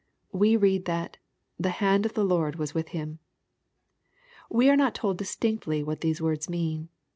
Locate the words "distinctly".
5.19-5.83